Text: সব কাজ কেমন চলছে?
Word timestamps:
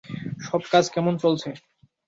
সব 0.41 0.61
কাজ 0.71 0.85
কেমন 0.93 1.13
চলছে? 1.23 1.49